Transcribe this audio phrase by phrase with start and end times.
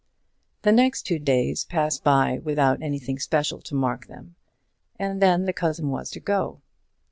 [0.63, 4.33] The next two days passed by without anything special to mark them,
[4.97, 6.63] and then the cousin was to go.